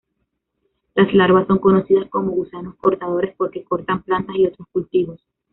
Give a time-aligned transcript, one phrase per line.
[0.95, 5.21] Las larvas son conocidas como gusanos cortadores porque cortan plantas y otros cultivos.